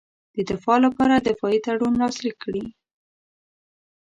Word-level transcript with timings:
د 0.35 0.37
دفاع 0.49 0.77
لپاره 0.85 1.15
دفاعي 1.27 1.59
تړون 1.65 1.93
لاسلیک 2.01 2.35
کړي. 2.43 2.63